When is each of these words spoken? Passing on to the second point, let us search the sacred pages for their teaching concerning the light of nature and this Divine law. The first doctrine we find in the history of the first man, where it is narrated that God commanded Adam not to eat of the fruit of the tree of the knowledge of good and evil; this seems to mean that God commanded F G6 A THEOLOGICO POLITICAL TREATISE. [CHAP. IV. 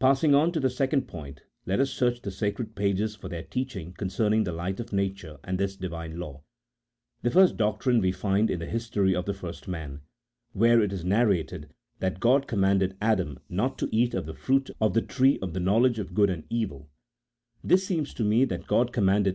Passing 0.00 0.34
on 0.34 0.52
to 0.52 0.60
the 0.60 0.68
second 0.68 1.08
point, 1.08 1.40
let 1.64 1.80
us 1.80 1.90
search 1.90 2.20
the 2.20 2.30
sacred 2.30 2.76
pages 2.76 3.16
for 3.16 3.30
their 3.30 3.42
teaching 3.42 3.94
concerning 3.94 4.44
the 4.44 4.52
light 4.52 4.78
of 4.80 4.92
nature 4.92 5.38
and 5.44 5.56
this 5.56 5.76
Divine 5.78 6.18
law. 6.20 6.42
The 7.22 7.30
first 7.30 7.56
doctrine 7.56 8.02
we 8.02 8.12
find 8.12 8.50
in 8.50 8.58
the 8.58 8.66
history 8.66 9.14
of 9.16 9.24
the 9.24 9.32
first 9.32 9.66
man, 9.68 10.02
where 10.52 10.82
it 10.82 10.92
is 10.92 11.06
narrated 11.06 11.70
that 12.00 12.20
God 12.20 12.46
commanded 12.46 12.98
Adam 13.00 13.38
not 13.48 13.78
to 13.78 13.88
eat 13.90 14.12
of 14.12 14.26
the 14.26 14.34
fruit 14.34 14.68
of 14.78 14.92
the 14.92 15.00
tree 15.00 15.38
of 15.40 15.54
the 15.54 15.60
knowledge 15.60 15.98
of 15.98 16.12
good 16.12 16.28
and 16.28 16.44
evil; 16.50 16.90
this 17.64 17.86
seems 17.86 18.12
to 18.12 18.24
mean 18.24 18.48
that 18.48 18.66
God 18.66 18.68
commanded 18.68 18.68
F 18.68 18.68
G6 18.68 18.68
A 18.68 18.68
THEOLOGICO 18.68 18.76
POLITICAL 18.76 18.98
TREATISE. 18.98 19.24
[CHAP. 19.24 19.26
IV. 19.28 19.30